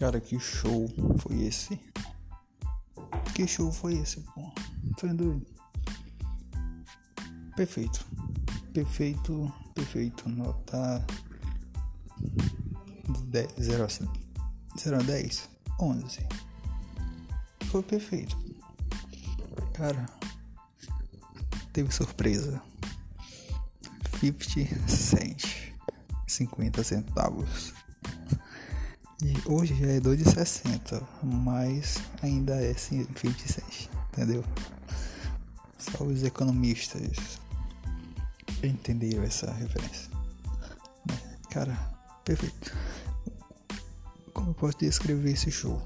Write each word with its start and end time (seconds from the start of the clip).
Cara, 0.00 0.18
que 0.18 0.40
show 0.40 0.88
foi 1.18 1.42
esse? 1.42 1.78
Que 3.34 3.46
show 3.46 3.70
foi 3.70 3.98
esse, 3.98 4.18
pô? 4.22 4.50
Tô 4.96 5.06
doido. 5.08 5.46
Perfeito. 7.54 8.06
Perfeito, 8.72 9.52
perfeito. 9.74 10.26
Nota 10.26 11.04
0 13.60 13.84
a 13.84 14.78
0 14.78 14.96
a 14.96 15.02
10, 15.02 15.50
11. 15.78 16.28
Foi 17.66 17.82
perfeito. 17.82 18.38
Cara, 19.74 20.06
teve 21.74 21.92
surpresa. 21.92 22.62
50 24.18 24.88
cent, 24.88 25.44
50 26.26 26.84
centavos. 26.84 27.74
E 29.22 29.34
hoje 29.44 29.74
já 29.74 29.86
é 29.86 30.00
2,60, 30.00 31.02
mas 31.22 31.98
ainda 32.22 32.54
é 32.54 32.72
50 32.72 33.48
cent, 33.48 33.90
entendeu? 34.12 34.42
Só 35.76 36.04
os 36.04 36.22
economistas 36.22 37.38
entenderam 38.62 39.22
essa 39.22 39.52
referência. 39.52 40.10
Cara, 41.50 41.74
perfeito. 42.24 42.74
Como 44.32 44.50
eu 44.50 44.54
posso 44.54 44.78
descrever 44.78 45.32
esse 45.32 45.50
show? 45.50 45.82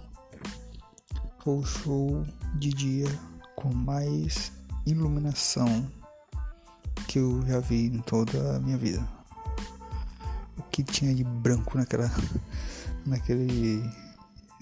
Foi 1.41 1.55
o 1.59 1.65
show 1.65 2.27
de 2.55 2.71
dia 2.71 3.09
com 3.57 3.75
mais 3.75 4.53
iluminação 4.87 5.91
que 7.09 7.19
eu 7.19 7.45
já 7.47 7.59
vi 7.59 7.87
em 7.87 7.99
toda 7.99 8.57
a 8.57 8.61
minha 8.61 8.79
vida. 8.79 9.05
O 10.57 10.63
que 10.71 10.85
tinha 10.85 11.13
de 11.13 11.25
branco 11.25 11.77
naquela 11.77 12.09
naquele 13.07 13.83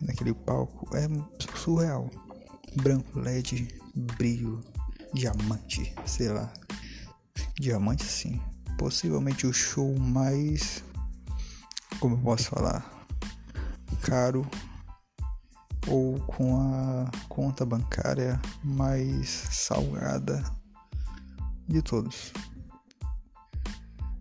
naquele 0.00 0.34
palco 0.34 0.88
é 0.96 1.08
surreal. 1.56 2.10
Branco, 2.76 3.18
LED, 3.18 3.68
brilho, 3.94 4.60
diamante, 5.12 5.94
sei 6.06 6.28
lá. 6.28 6.52
Diamante 7.58 8.04
sim. 8.04 8.40
Possivelmente 8.78 9.46
o 9.46 9.52
show 9.52 9.96
mais 9.98 10.82
como 12.00 12.16
eu 12.16 12.20
posso 12.20 12.50
falar 12.50 13.06
caro 14.02 14.44
ou 15.86 16.18
com 16.20 16.56
a 16.56 17.10
conta 17.28 17.64
bancária 17.64 18.40
mais 18.64 19.28
salgada 19.28 20.42
de 21.68 21.82
todos. 21.82 22.32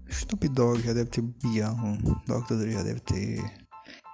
Snoop 0.07 0.47
Dogg 0.49 0.81
já 0.81 0.93
deve 0.93 1.09
ter 1.09 1.21
Bião, 1.21 1.97
Dr. 2.27 2.55
Dre 2.55 2.71
já 2.71 2.83
deve 2.83 2.99
ter 2.99 3.60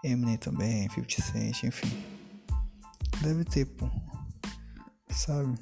Eminem 0.08 0.38
também, 0.38 0.89
50 0.89 1.22
Cent, 1.22 1.63
enfim. 1.63 2.03
Deve 3.22 3.44
ter, 3.44 3.66
pô. 3.66 3.89
Sabe? 5.09 5.58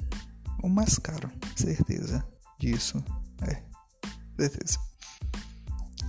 O 0.63 0.69
mais 0.69 0.97
caro, 0.97 1.31
certeza 1.55 2.25
disso. 2.59 3.03
É, 3.41 3.63
certeza. 4.37 4.79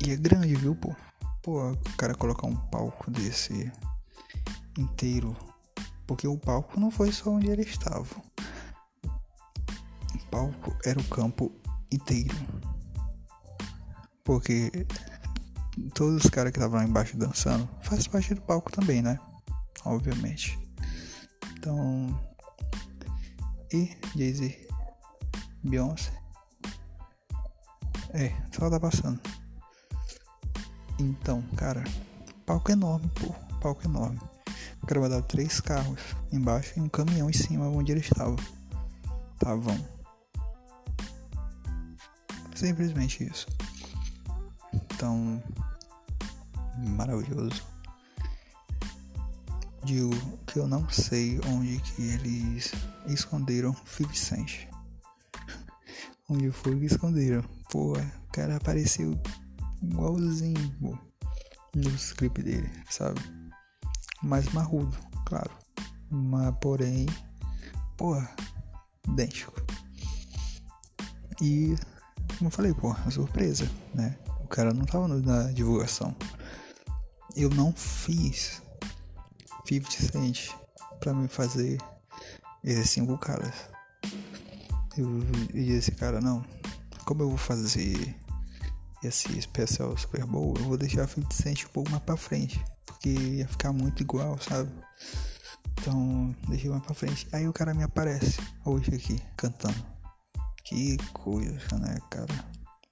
E 0.05 0.11
é 0.11 0.17
grande, 0.17 0.55
viu, 0.55 0.75
pô? 0.75 0.95
Pô, 1.43 1.73
o 1.73 1.97
cara 1.97 2.15
colocar 2.15 2.47
um 2.47 2.57
palco 2.57 3.11
desse 3.11 3.71
inteiro. 4.79 5.37
Porque 6.07 6.27
o 6.27 6.39
palco 6.39 6.79
não 6.79 6.91
foi 6.91 7.13
só 7.13 7.31
onde 7.31 7.49
ele 7.49 7.63
estava 7.63 8.23
palco 10.37 10.77
era 10.85 11.01
o 11.01 11.05
campo 11.05 11.51
inteiro. 11.91 12.37
Porque 14.23 14.71
todos 15.95 16.25
os 16.25 16.31
caras 16.31 16.53
que 16.53 16.59
estavam 16.59 16.79
lá 16.79 16.85
embaixo 16.85 17.17
dançando 17.17 17.69
faz 17.83 18.07
parte 18.07 18.35
do 18.35 18.43
palco 18.43 18.71
também, 18.71 19.03
né? 19.03 19.19
Obviamente. 19.85 20.59
Então. 21.53 22.21
E 23.73 23.97
Jay-Z, 24.15 24.69
Beyoncé. 25.63 26.13
É, 28.11 28.33
só 28.53 28.71
tá 28.71 28.81
passando. 28.81 29.21
Então, 30.99 31.43
cara, 31.57 31.85
palco 32.47 32.71
enorme, 32.71 33.11
pô. 33.15 33.33
Palco 33.61 33.85
enorme. 33.85 34.21
O 34.83 34.87
cara 34.87 35.01
vai 35.01 35.11
dar 35.11 35.23
três 35.23 35.61
carros 35.61 36.01
embaixo 36.33 36.73
e 36.77 36.81
um 36.81 36.89
caminhão 36.89 37.29
em 37.29 37.33
cima 37.33 37.69
onde 37.69 37.93
ele 37.93 38.01
estava. 38.01 38.37
Estavam. 39.35 39.77
Simplesmente 42.55 43.25
isso. 43.25 43.47
Então, 44.73 45.43
maravilhoso. 46.79 47.63
Digo 49.85 50.11
que 50.47 50.59
eu 50.59 50.67
não 50.67 50.89
sei 50.91 51.39
onde 51.47 51.79
que 51.81 52.03
eles 52.03 52.73
esconderam 53.07 53.75
50 53.85 54.15
Cent. 54.15 54.69
onde 56.29 56.51
foi 56.51 56.79
que 56.79 56.87
esconderam? 56.87 57.43
Pô, 57.71 57.93
o 57.93 58.33
cara 58.33 58.57
apareceu 58.57 59.19
igualzinho 59.83 60.71
pô, 60.81 60.99
no 61.75 61.89
script 61.91 62.43
dele, 62.43 62.71
sabe? 62.91 63.21
Mais 64.23 64.53
marrudo, 64.53 64.97
claro. 65.25 65.51
Mas 66.11 66.55
porém, 66.61 67.07
pô, 67.97 68.21
idêntico. 69.09 69.53
E 71.41 71.77
como 72.39 72.49
eu 72.49 72.51
falei, 72.51 72.75
pô, 72.75 72.95
surpresa, 73.11 73.71
né? 73.95 74.17
O 74.41 74.49
cara 74.49 74.73
não 74.73 74.85
tava 74.85 75.09
na 75.09 75.53
divulgação. 75.53 76.15
Eu 77.37 77.51
não 77.51 77.71
fiz 77.71 78.63
50 79.67 79.91
Cent 79.91 80.49
pra 81.01 81.13
me 81.13 81.29
fazer 81.29 81.79
esses 82.65 82.89
cinco 82.89 83.19
caras. 83.19 83.53
Eu 84.97 85.21
disse, 85.53 85.93
cara, 85.93 86.19
não. 86.19 86.43
Como 87.05 87.23
eu 87.23 87.29
vou 87.29 87.37
fazer 87.37 88.17
esse 89.05 89.39
especial 89.39 89.95
Super 89.99 90.25
Bowl, 90.25 90.55
eu 90.57 90.65
vou 90.65 90.79
deixar 90.79 91.07
50 91.07 91.35
Cent 91.35 91.65
um 91.65 91.69
pouco 91.69 91.91
mais 91.91 92.03
pra 92.03 92.17
frente. 92.17 92.65
Porque 92.87 93.11
ia 93.11 93.47
ficar 93.47 93.71
muito 93.71 94.03
igual, 94.03 94.39
sabe? 94.39 94.73
Então, 95.73 96.35
deixei 96.49 96.71
mais 96.71 96.83
pra 96.83 96.95
frente. 96.95 97.29
Aí 97.33 97.47
o 97.47 97.53
cara 97.53 97.75
me 97.75 97.83
aparece 97.83 98.41
hoje 98.65 98.95
aqui, 98.95 99.21
cantando. 99.37 99.85
Que 100.65 100.97
coisa, 101.13 101.79
né, 101.79 101.99
cara? 102.11 102.33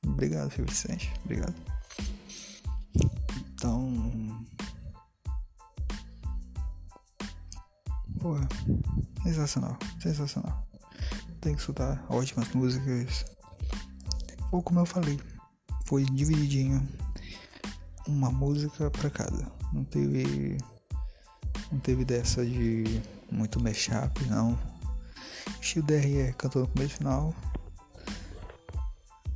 Obrigado, 0.06 0.50
Fio 0.50 0.66
Vicente. 0.66 1.11
Obrigado. 1.25 1.55
Então. 2.94 4.24
Pô, 8.25 8.37
sensacional, 9.23 9.77
sensacional. 10.01 10.67
Tem 11.43 11.55
que 11.55 11.61
escutar 11.61 12.03
ótimas 12.09 12.49
músicas. 12.55 13.23
Ou 14.51 14.62
como 14.62 14.81
eu 14.81 14.87
falei, 14.87 15.21
foi 15.85 16.07
divididinho 16.07 16.89
uma 18.09 18.31
música 18.31 18.91
para 18.91 19.11
cada. 19.11 19.47
Não 19.75 19.85
teve. 19.85 20.57
Não 21.71 21.79
teve 21.81 22.03
dessa 22.03 22.47
de 22.47 23.03
muito 23.31 23.62
mashup, 23.62 24.25
não. 24.31 24.59
Estilo 25.61 25.85
DRE 25.85 26.33
cantou 26.39 26.62
no 26.62 26.69
começo 26.69 26.95
e 26.95 26.97
final 26.97 27.35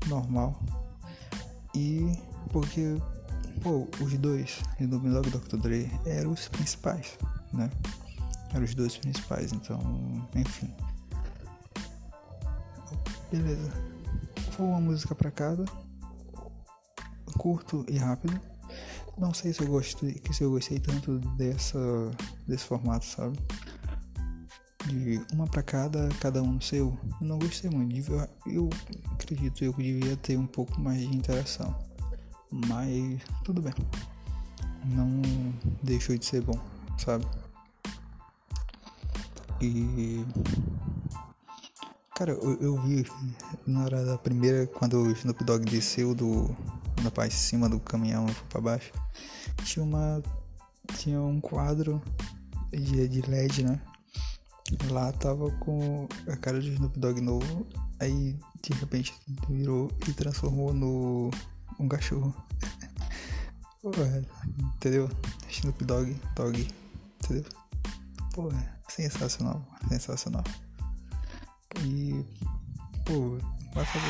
normal. 0.07 0.59
E 1.75 2.11
porque, 2.51 2.97
pô, 3.63 3.87
os 4.03 4.17
dois, 4.17 4.63
Snoop 4.81 5.07
Dogg 5.11 5.29
e 5.29 5.31
Dr. 5.31 5.57
Dre, 5.59 5.91
eram 6.07 6.33
os 6.33 6.49
principais, 6.49 7.19
né? 7.53 7.69
Eram 8.53 8.65
os 8.65 8.75
dois 8.75 8.97
principais, 8.97 9.53
então, 9.53 9.79
enfim. 10.35 10.73
Beleza. 13.31 13.73
Foi 14.53 14.67
uma 14.67 14.81
música 14.81 15.15
para 15.15 15.31
cada. 15.31 15.65
Curto 17.37 17.85
e 17.89 17.99
rápido. 17.99 18.41
Não 19.17 19.35
sei 19.35 19.53
se 19.53 19.61
eu 19.63 19.67
gostei, 19.67 20.21
se 20.33 20.43
eu 20.43 20.51
gostei 20.51 20.79
tanto 20.79 21.19
dessa 21.37 21.79
desse 22.47 22.65
formato, 22.65 23.05
sabe? 23.05 23.39
de 24.89 25.21
uma 25.33 25.47
para 25.47 25.63
cada, 25.63 26.09
cada 26.21 26.43
um 26.43 26.55
no 26.55 26.63
seu, 26.63 26.99
eu 27.21 27.27
não 27.27 27.39
gostei 27.39 27.71
muito. 27.71 28.13
Eu, 28.13 28.29
eu 28.47 28.71
acredito 29.13 29.63
eu 29.65 29.73
devia 29.73 30.17
ter 30.17 30.37
um 30.37 30.47
pouco 30.47 30.81
mais 30.81 31.01
de 31.01 31.17
interação. 31.17 31.77
Mas 32.51 33.21
tudo 33.45 33.61
bem. 33.61 33.75
Não 34.87 35.21
deixou 35.83 36.17
de 36.17 36.25
ser 36.25 36.43
bom, 36.43 36.59
sabe? 36.97 37.27
E. 39.61 40.25
Cara, 42.15 42.33
eu, 42.33 42.59
eu 42.61 42.83
vi 42.83 43.07
na 43.67 43.85
hora 43.85 44.05
da 44.05 44.19
primeira, 44.19 44.67
quando 44.67 44.99
o 44.99 45.11
Snoop 45.13 45.45
Dogg 45.45 45.65
desceu 45.65 46.15
do, 46.15 46.55
na 47.03 47.11
parte 47.11 47.33
de 47.33 47.41
cima 47.41 47.69
do 47.69 47.79
caminhão 47.79 48.27
e 48.29 48.33
foi 48.33 48.47
pra 48.49 48.61
baixo, 48.61 48.93
tinha 49.65 49.85
uma. 49.85 50.23
Tinha 50.97 51.21
um 51.21 51.41
quadro 51.41 52.03
de, 52.71 53.09
de 53.09 53.23
LED, 53.23 53.65
né? 53.65 53.81
Lá 54.91 55.13
tava 55.13 55.51
com 55.59 56.09
a 56.29 56.37
cara 56.37 56.61
de 56.61 56.73
Snoop 56.73 56.99
Dogg 56.99 57.21
novo, 57.21 57.67
aí 58.01 58.37
de 58.63 58.73
repente 58.75 59.15
virou 59.49 59.91
e 60.09 60.13
transformou 60.13 60.73
no 60.73 61.31
um 61.79 61.89
cachorro. 61.89 62.35
Entendeu? 64.77 65.09
Snoop 65.49 65.85
Dogg, 65.85 66.17
Dogg, 66.35 66.69
Entendeu? 67.23 67.45
Pô, 68.39 68.49
sensacional, 68.89 69.67
sensacional. 69.89 70.45
E, 71.83 72.25
pô, 73.05 73.37
vai 73.75 73.85
fazer. 73.85 74.07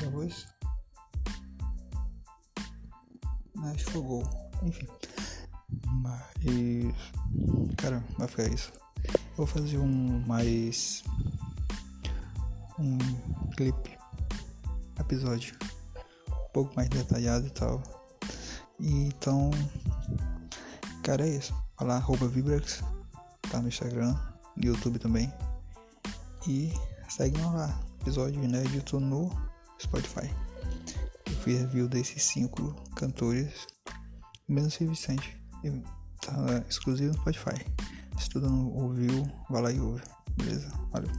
Depois. 0.00 0.46
Acho 3.64 3.84
que 3.84 3.92
foi 3.92 4.00
gol. 4.00 4.22
Enfim. 4.62 4.88
Mas. 6.00 6.94
Cara, 7.76 8.02
vai 8.16 8.28
ficar 8.28 8.48
isso. 8.48 8.72
Vou 9.36 9.46
fazer 9.46 9.76
um 9.76 10.24
mais. 10.26 11.04
Um 12.78 12.96
clipe. 13.54 13.98
Episódio. 14.98 15.54
Um 16.30 16.52
pouco 16.54 16.74
mais 16.74 16.88
detalhado 16.88 17.46
e 17.46 17.50
tal. 17.50 17.82
E, 18.80 19.08
então. 19.08 19.50
Cara, 21.06 21.24
é 21.24 21.36
isso. 21.36 21.54
Vai 21.78 21.86
lá, 21.86 21.96
arroba 21.98 22.26
Vibrax. 22.26 22.82
Tá 23.48 23.62
no 23.62 23.68
Instagram, 23.68 24.18
no 24.56 24.64
YouTube 24.64 24.98
também. 24.98 25.32
E 26.48 26.72
segue 27.08 27.40
lá. 27.42 27.80
Episódio 28.00 28.42
inédito 28.42 28.98
no 28.98 29.30
Spotify. 29.80 30.28
Eu 31.26 31.32
fiz 31.44 31.60
review 31.60 31.86
desses 31.86 32.24
cinco 32.24 32.74
cantores. 32.96 33.68
Menos 34.48 34.74
Silvio 34.74 34.96
Vicente. 34.96 35.40
Tá 36.22 36.64
exclusivo 36.68 37.12
no 37.12 37.20
Spotify. 37.20 37.64
Se 38.18 38.28
tu 38.28 38.40
não 38.40 38.72
ouviu, 38.72 39.30
vai 39.48 39.62
lá 39.62 39.70
e 39.70 39.78
ouve. 39.78 40.02
Beleza? 40.36 40.68
Valeu. 40.90 41.10